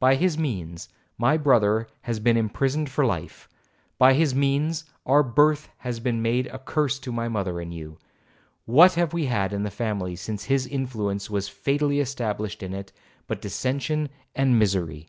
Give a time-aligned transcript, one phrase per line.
[0.00, 6.00] By his means my brother has been imprisoned for life;—by his means our birth has
[6.00, 7.98] been made a curse to my mother and to you.
[8.66, 12.90] What have we had in the family since his influence was fatally established in it,
[13.28, 15.08] but dissension and misery?